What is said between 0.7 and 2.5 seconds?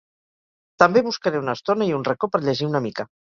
També buscaré una estona i un racó per